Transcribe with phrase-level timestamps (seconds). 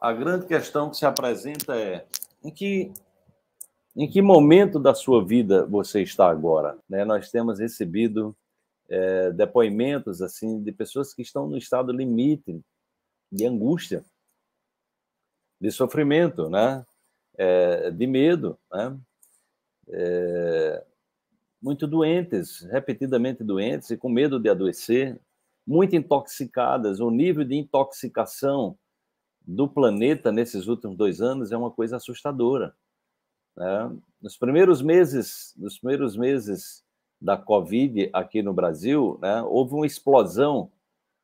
[0.00, 2.06] a grande questão que se apresenta é
[2.42, 2.92] em que
[3.98, 6.78] em que momento da sua vida você está agora?
[6.86, 7.02] Né?
[7.02, 8.36] Nós temos recebido
[8.90, 12.60] é, depoimentos assim de pessoas que estão no estado limite
[13.32, 14.04] de angústia,
[15.58, 16.84] de sofrimento, né?
[17.38, 18.98] É, de medo, né?
[19.88, 20.84] É,
[21.60, 25.18] muito doentes, repetidamente doentes e com medo de adoecer,
[25.66, 27.00] muito intoxicadas.
[27.00, 28.78] O nível de intoxicação
[29.46, 32.74] do planeta nesses últimos dois anos é uma coisa assustadora.
[33.56, 33.96] Né?
[34.20, 36.84] Nos primeiros meses, nos primeiros meses
[37.20, 40.70] da Covid aqui no Brasil, né, houve uma explosão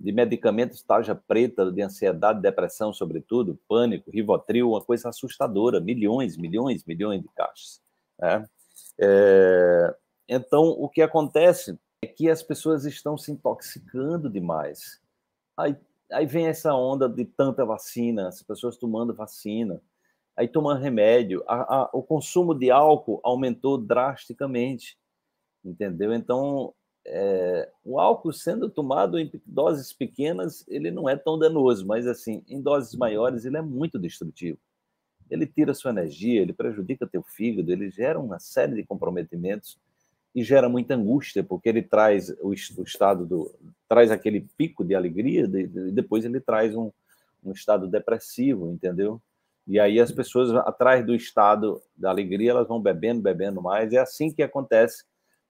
[0.00, 6.84] de medicamentos tarja preta, de ansiedade, depressão, sobretudo, pânico, rivotril, uma coisa assustadora, milhões, milhões,
[6.84, 7.80] milhões de caixas.
[8.18, 8.48] Né?
[9.00, 9.96] É,
[10.28, 15.00] então, o que acontece é que as pessoas estão se intoxicando demais.
[15.56, 15.76] Aí,
[16.10, 19.80] aí vem essa onda de tanta vacina, as pessoas tomando vacina,
[20.36, 24.96] aí tomando remédio, a, a, o consumo de álcool aumentou drasticamente,
[25.64, 26.14] entendeu?
[26.14, 26.72] Então,
[27.04, 32.44] é, o álcool sendo tomado em doses pequenas, ele não é tão danoso, mas assim,
[32.48, 34.58] em doses maiores, ele é muito destrutivo.
[35.30, 39.78] Ele tira sua energia, ele prejudica teu fígado, ele gera uma série de comprometimentos
[40.34, 43.54] e gera muita angústia, porque ele traz o, estado do.
[43.88, 46.92] Traz aquele pico de alegria, de, de, depois ele traz um,
[47.42, 49.20] um estado depressivo, entendeu?
[49.66, 53.92] E aí as pessoas, atrás do estado da alegria, elas vão bebendo, bebendo mais.
[53.92, 55.04] É assim que acontece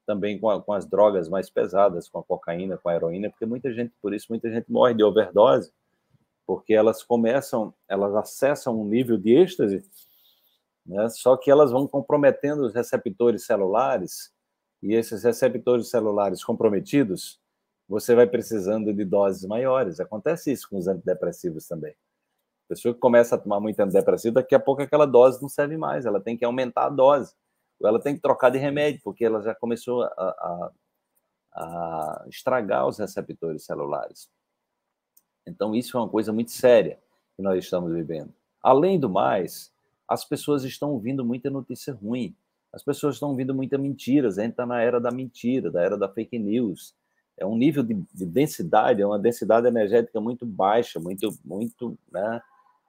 [0.05, 3.44] também com, a, com, as drogas mais pesadas, com a cocaína, com a heroína, porque
[3.44, 5.70] muita gente, por isso, muita gente morre de overdose,
[6.47, 9.84] porque elas começam, elas acessam um nível de êxtase,
[10.86, 14.33] né, só que elas vão comprometendo os receptores celulares
[14.83, 17.39] e esses receptores celulares comprometidos,
[17.89, 19.98] você vai precisando de doses maiores.
[19.98, 21.92] Acontece isso com os antidepressivos também.
[21.92, 25.78] A pessoa que começa a tomar muito antidepressivo, daqui a pouco aquela dose não serve
[25.78, 27.34] mais, ela tem que aumentar a dose.
[27.81, 30.72] Ou ela tem que trocar de remédio, porque ela já começou a, a,
[31.54, 34.28] a estragar os receptores celulares.
[35.47, 36.98] Então, isso é uma coisa muito séria
[37.37, 38.34] que nós estamos vivendo.
[38.62, 39.72] Além do mais,
[40.06, 42.37] as pessoas estão ouvindo muita notícia ruim.
[42.72, 45.97] As pessoas estão ouvindo muitas mentiras, a gente está na era da mentira, da era
[45.97, 46.94] da fake news.
[47.38, 52.43] É um nível de, de, densidade, é uma densidade energética muito baixa, muito, muito, né?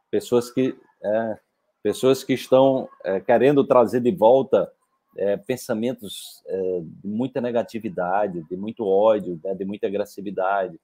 [0.09, 1.39] Pessoas que, é,
[1.83, 4.71] pessoas que estão é, querendo trazer de volta
[5.17, 9.53] é, pensamentos é, de muita negatividade, de muito ódio, né?
[9.53, 10.79] de muita agressividade,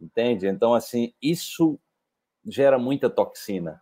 [0.00, 0.46] entende?
[0.46, 1.78] Então, assim, isso
[2.46, 3.80] gera muita toxina,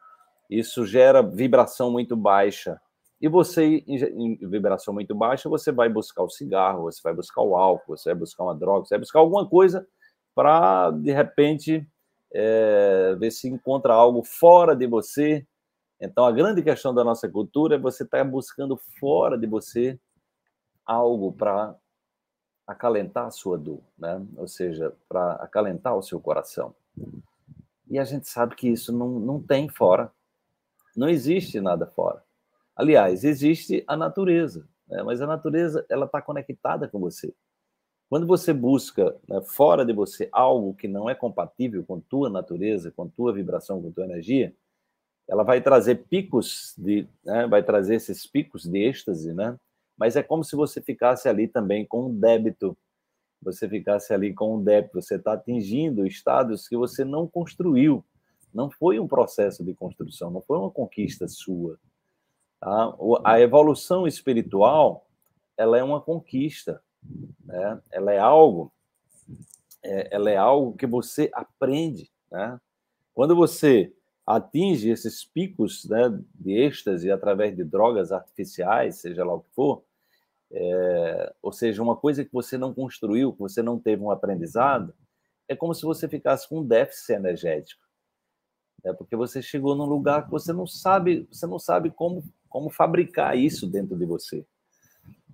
[0.48, 2.80] isso gera vibração muito baixa,
[3.20, 7.56] e você, em vibração muito baixa, você vai buscar o cigarro, você vai buscar o
[7.56, 9.86] álcool, você vai buscar uma droga, você vai buscar alguma coisa
[10.34, 11.84] para, de repente,
[12.32, 15.44] é, ver se encontra algo fora de você.
[16.00, 19.98] Então, a grande questão da nossa cultura é você estar tá buscando fora de você
[20.86, 21.74] algo para
[22.68, 24.24] acalentar a sua dor, né?
[24.36, 26.72] ou seja, para acalentar o seu coração.
[27.90, 30.12] E a gente sabe que isso não, não tem fora,
[30.94, 32.22] não existe nada fora.
[32.78, 35.02] Aliás, existe a natureza, né?
[35.02, 37.34] mas a natureza ela está conectada com você.
[38.08, 42.92] Quando você busca né, fora de você algo que não é compatível com tua natureza,
[42.92, 44.54] com tua vibração, com tua energia,
[45.28, 49.58] ela vai trazer picos de, né, vai trazer esses picos de êxtase, né?
[49.96, 52.78] Mas é como se você ficasse ali também com um débito,
[53.42, 58.04] você ficasse ali com um débito, você está atingindo estados que você não construiu,
[58.54, 61.76] não foi um processo de construção, não foi uma conquista sua.
[62.60, 62.96] Tá?
[63.24, 65.06] A evolução espiritual
[65.56, 66.80] ela é uma conquista,
[67.44, 67.80] né?
[67.90, 68.72] ela é algo,
[69.82, 72.10] é, ela é algo que você aprende.
[72.30, 72.60] Né?
[73.12, 73.92] Quando você
[74.24, 79.82] atinge esses picos né, de êxtase através de drogas artificiais, seja lá o que for,
[80.50, 84.94] é, ou seja, uma coisa que você não construiu, que você não teve um aprendizado,
[85.48, 87.82] é como se você ficasse com um déficit energético.
[88.84, 88.92] Né?
[88.92, 93.36] Porque você chegou num lugar que você não sabe, você não sabe como como fabricar
[93.36, 94.44] isso dentro de você.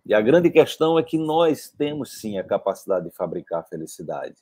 [0.06, 4.36] E a grande questão é que nós temos sim a capacidade de fabricar felicidade.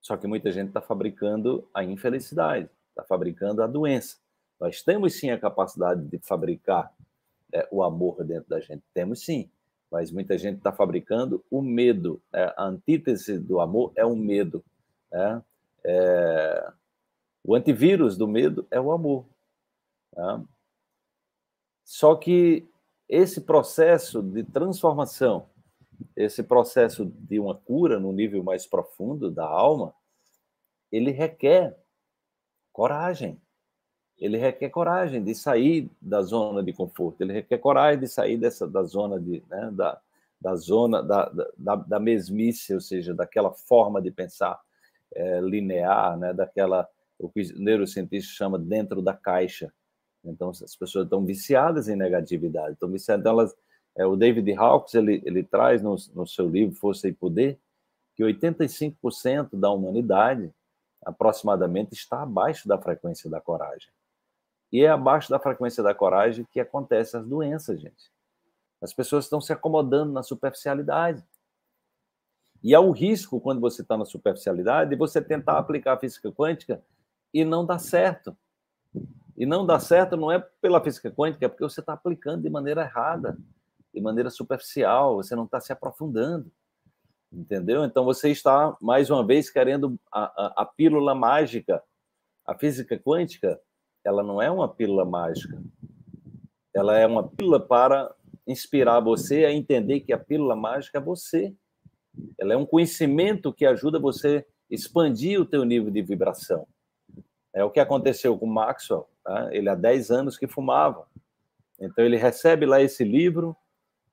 [0.00, 4.16] Só que muita gente está fabricando a infelicidade, está fabricando a doença.
[4.58, 6.92] Nós temos sim a capacidade de fabricar
[7.52, 9.50] é, o amor dentro da gente, temos sim,
[9.90, 12.20] mas muita gente está fabricando o medo.
[12.32, 12.52] Né?
[12.56, 14.64] A antítese do amor é o medo.
[15.10, 15.42] Né?
[15.84, 16.72] É...
[17.44, 19.26] O antivírus do medo é o amor.
[20.14, 20.44] Né?
[21.88, 22.68] Só que
[23.08, 25.48] esse processo de transformação,
[26.14, 29.94] esse processo de uma cura no nível mais profundo da alma,
[30.92, 31.74] ele requer
[32.74, 33.40] coragem,
[34.18, 38.68] ele requer coragem de sair da zona de conforto, ele requer coragem de sair dessa
[38.68, 39.98] da zona de, né, da,
[40.38, 44.60] da zona da, da, da mesmice, ou seja, daquela forma de pensar
[45.14, 46.86] é, linear, né, daquela
[47.18, 47.42] o que
[48.20, 49.72] chama dentro da caixa.
[50.24, 53.20] Então, as pessoas estão viciadas em negatividade, estão viciadas.
[53.20, 53.56] Então, elas,
[53.96, 57.58] é, o David Hawkes ele, ele traz no, no seu livro Força e Poder
[58.14, 60.52] que 85% da humanidade,
[61.04, 63.90] aproximadamente, está abaixo da frequência da coragem.
[64.72, 68.10] E é abaixo da frequência da coragem que acontecem as doenças, gente.
[68.82, 71.24] As pessoas estão se acomodando na superficialidade.
[72.62, 76.32] E há o risco, quando você está na superficialidade, de você tentar aplicar a física
[76.32, 76.82] quântica
[77.32, 78.36] e não dá certo.
[79.38, 82.50] E não dá certo não é pela física quântica, é porque você está aplicando de
[82.50, 83.38] maneira errada,
[83.94, 86.50] de maneira superficial, você não está se aprofundando.
[87.32, 87.84] Entendeu?
[87.84, 91.80] Então você está, mais uma vez, querendo a, a, a pílula mágica.
[92.44, 93.60] A física quântica,
[94.04, 95.62] ela não é uma pílula mágica.
[96.74, 98.12] Ela é uma pílula para
[98.44, 101.54] inspirar você a entender que a pílula mágica é você.
[102.40, 106.66] Ela é um conhecimento que ajuda você a expandir o teu nível de vibração.
[107.58, 109.08] É o que aconteceu com Maxwell.
[109.24, 109.48] Tá?
[109.52, 111.08] Ele há 10 anos que fumava.
[111.80, 113.56] Então ele recebe lá esse livro,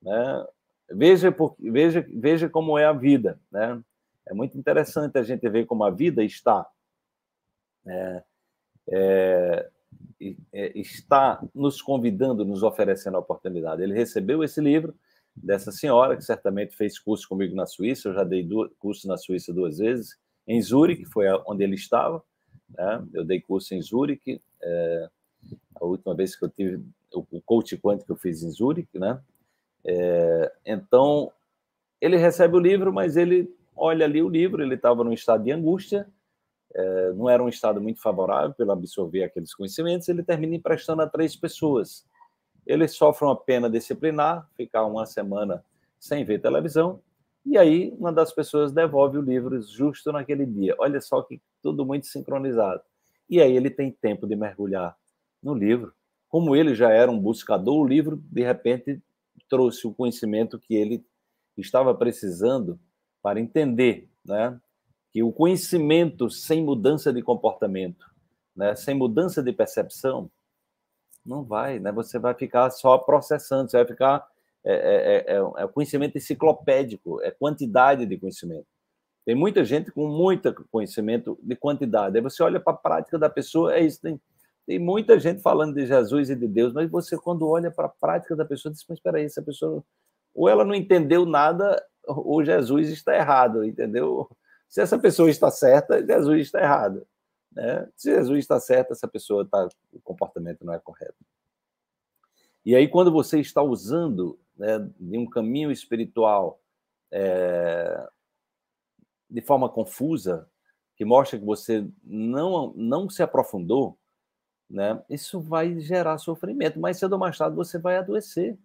[0.02, 0.46] né?
[0.90, 3.80] Veja, veja, veja como é a vida, né?
[4.26, 6.66] É muito interessante a gente ver como a vida está.
[7.86, 8.22] É,
[8.90, 9.70] é,
[10.52, 13.82] é, está nos convidando, nos oferecendo a oportunidade.
[13.82, 14.92] Ele recebeu esse livro
[15.36, 18.48] dessa senhora, que certamente fez curso comigo na Suíça, eu já dei
[18.78, 22.22] curso na Suíça duas vezes, em Zurique, foi onde ele estava,
[22.68, 23.04] né?
[23.12, 25.08] eu dei curso em Zurique, é,
[25.74, 26.82] a última vez que eu tive
[27.12, 29.20] o coach quântico que eu fiz em Zurique, né?
[29.84, 31.30] É, então,
[32.00, 35.52] ele recebe o livro, mas ele olha ali o livro, ele estava num estado de
[35.52, 36.08] angústia,
[36.74, 41.06] é, não era um estado muito favorável para absorver aqueles conhecimentos, ele termina emprestando a
[41.06, 42.04] três pessoas.
[42.66, 45.64] Ele sofre uma pena disciplinar, ficar uma semana
[45.98, 47.00] sem ver televisão,
[47.44, 50.74] e aí uma das pessoas devolve o livro justo naquele dia.
[50.78, 52.80] Olha só que tudo muito sincronizado.
[53.28, 54.96] E aí ele tem tempo de mergulhar
[55.42, 55.92] no livro.
[56.28, 59.02] Como ele já era um buscador, o livro de repente
[59.48, 61.04] trouxe o conhecimento que ele
[61.56, 62.78] estava precisando
[63.20, 64.60] para entender, né?
[65.10, 68.06] Que o conhecimento sem mudança de comportamento,
[68.54, 68.76] né?
[68.76, 70.30] Sem mudança de percepção,
[71.24, 71.90] não vai, né?
[71.90, 74.24] Você vai ficar só processando, você vai ficar
[74.64, 78.68] é, é, é, é conhecimento enciclopédico, é quantidade de conhecimento.
[79.26, 82.16] Tem muita gente com muito conhecimento de quantidade.
[82.16, 84.00] Aí você olha para a prática da pessoa, é isso.
[84.00, 84.20] Tem,
[84.64, 87.88] tem muita gente falando de Jesus e de Deus, mas você, quando olha para a
[87.88, 89.82] prática da pessoa, diz: Mas espera aí, essa pessoa.
[90.32, 94.30] Ou ela não entendeu nada, ou Jesus está errado, entendeu?
[94.68, 97.04] Se essa pessoa está certa, Jesus está errado.
[97.50, 97.88] Né?
[97.96, 99.68] Se Jesus está certo, essa pessoa está.
[99.92, 101.16] O comportamento não é correto.
[102.64, 106.60] E aí, quando você está usando né, de um caminho espiritual
[107.10, 108.08] é,
[109.28, 110.48] de forma confusa,
[110.96, 113.98] que mostra que você não, não se aprofundou,
[114.68, 115.02] né?
[115.08, 116.80] Isso vai gerar sofrimento.
[116.80, 118.58] Mais cedo ou mais tarde você vai adoecer.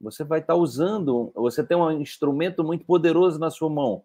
[0.00, 4.02] Você vai estar usando, você tem um instrumento muito poderoso na sua mão,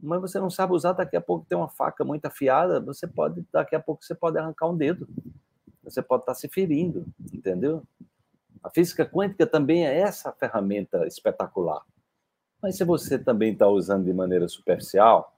[0.00, 3.44] mas você não sabe usar, daqui a pouco tem uma faca muito afiada, você pode,
[3.52, 5.08] daqui a pouco você pode arrancar um dedo.
[5.82, 7.82] Você pode estar se ferindo, entendeu?
[8.62, 11.82] A física quântica também é essa ferramenta espetacular.
[12.62, 15.31] Mas se você também está usando de maneira superficial,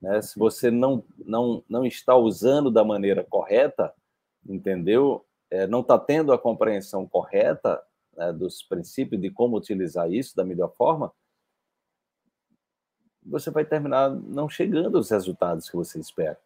[0.00, 3.92] né, se você não, não, não está usando da maneira correta,
[4.48, 5.24] entendeu?
[5.50, 7.82] É, não está tendo a compreensão correta
[8.16, 11.12] né, dos princípios de como utilizar isso da melhor forma,
[13.22, 16.38] você vai terminar não chegando aos resultados que você espera.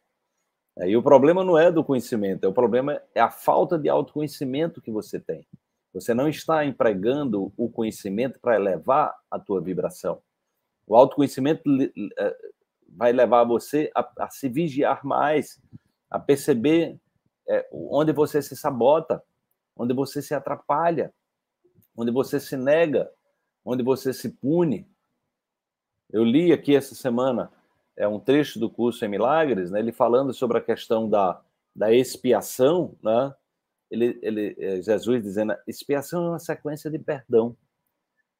[0.76, 3.88] É, e o problema não é do conhecimento, é o problema é a falta de
[3.88, 5.46] autoconhecimento que você tem.
[5.92, 10.20] Você não está empregando o conhecimento para elevar a tua vibração.
[10.86, 11.62] O autoconhecimento
[12.18, 12.36] é,
[12.94, 15.60] vai levar você a, a se vigiar mais,
[16.10, 16.98] a perceber
[17.48, 19.22] é, onde você se sabota,
[19.76, 21.12] onde você se atrapalha,
[21.96, 23.10] onde você se nega,
[23.64, 24.88] onde você se pune.
[26.10, 27.50] Eu li aqui essa semana
[27.96, 31.40] é um trecho do curso em Milagres, né, ele falando sobre a questão da,
[31.74, 33.34] da expiação, né?
[33.90, 37.56] Ele, ele, é, Jesus dizendo, expiação é uma sequência de perdão,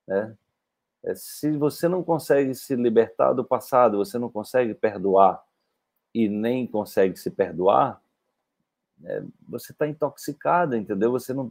[0.09, 0.37] né?
[1.05, 5.43] É, se você não consegue se libertar do passado, você não consegue perdoar
[6.15, 8.01] e nem consegue se perdoar,
[9.05, 11.11] é, você está intoxicado, entendeu?
[11.13, 11.51] Você não.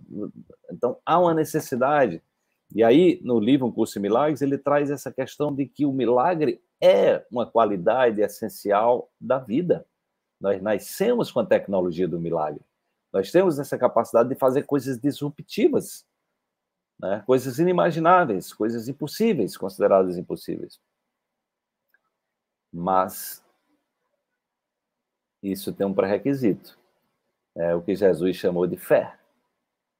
[0.72, 2.22] Então há uma necessidade.
[2.74, 5.91] E aí, no livro Um Curso de Milagres, ele traz essa questão de que o
[5.91, 9.86] milagre é uma qualidade essencial da vida.
[10.41, 12.62] Nós nascemos com a tecnologia do milagre.
[13.12, 16.03] Nós temos essa capacidade de fazer coisas disruptivas,
[17.00, 17.23] né?
[17.25, 20.79] coisas inimagináveis, coisas impossíveis, consideradas impossíveis.
[22.71, 23.43] Mas
[25.41, 26.77] isso tem um pré-requisito,
[27.55, 29.17] é o que Jesus chamou de fé.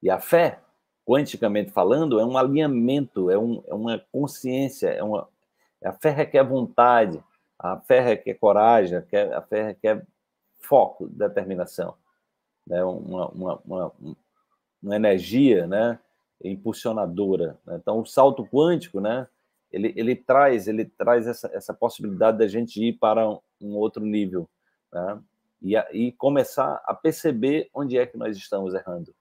[0.02, 0.62] E a fé,
[1.06, 5.28] quanticamente falando, é um alinhamento, é, um, é uma consciência, é uma,
[5.84, 7.24] a fé requer vontade,
[7.60, 10.06] a fé requer coragem, a fé requer
[10.60, 11.96] foco, determinação
[12.68, 13.92] né, uma, uma, uma,
[14.82, 16.00] uma energia né,
[16.44, 17.58] impulsionadora.
[17.66, 17.78] Né?
[17.82, 19.28] Então, o salto quântico, né,
[19.72, 24.06] ele, ele traz, ele traz essa, essa possibilidade da gente ir para um, um outro
[24.06, 24.50] nível
[24.92, 25.20] né?
[25.62, 29.14] e, a, e começar a perceber onde é que nós estamos errando.